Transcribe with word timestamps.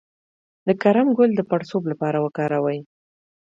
د 0.67 0.69
کرم 0.81 1.07
ګل 1.17 1.31
د 1.35 1.41
پړسوب 1.49 1.83
لپاره 1.91 2.17
وکاروئ 2.25 2.79